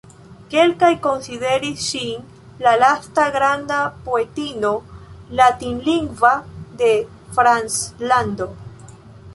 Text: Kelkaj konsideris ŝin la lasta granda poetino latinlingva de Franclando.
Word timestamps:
Kelkaj 0.51 0.87
konsideris 1.07 1.83
ŝin 1.89 2.23
la 2.67 2.73
lasta 2.85 3.27
granda 3.37 3.79
poetino 4.07 4.73
latinlingva 5.43 6.35
de 6.83 6.91
Franclando. 7.39 8.51